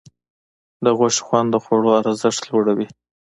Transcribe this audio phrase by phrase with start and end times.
[0.83, 2.87] د غوښې خوند د خوړو ارزښت لوړوي.